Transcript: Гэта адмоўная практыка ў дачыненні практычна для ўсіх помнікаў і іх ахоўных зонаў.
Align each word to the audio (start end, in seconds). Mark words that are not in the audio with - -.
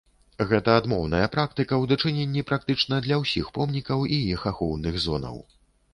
Гэта 0.51 0.71
адмоўная 0.79 1.27
практыка 1.35 1.73
ў 1.81 1.91
дачыненні 1.91 2.45
практычна 2.53 2.95
для 3.09 3.21
ўсіх 3.25 3.53
помнікаў 3.59 3.99
і 4.17 4.19
іх 4.37 4.51
ахоўных 4.53 5.01
зонаў. 5.05 5.37